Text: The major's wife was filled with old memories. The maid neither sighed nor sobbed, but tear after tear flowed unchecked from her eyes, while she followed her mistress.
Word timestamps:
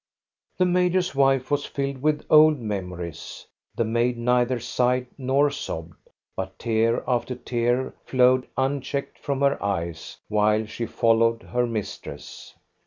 The 0.57 0.65
major's 0.65 1.13
wife 1.13 1.51
was 1.51 1.65
filled 1.67 2.01
with 2.01 2.25
old 2.27 2.57
memories. 2.59 3.45
The 3.75 3.85
maid 3.85 4.17
neither 4.17 4.59
sighed 4.59 5.05
nor 5.15 5.51
sobbed, 5.51 5.93
but 6.35 6.57
tear 6.57 7.03
after 7.07 7.35
tear 7.35 7.93
flowed 8.03 8.47
unchecked 8.57 9.19
from 9.19 9.41
her 9.41 9.61
eyes, 9.63 10.17
while 10.27 10.65
she 10.65 10.87
followed 10.87 11.43
her 11.43 11.67
mistress. 11.67 12.55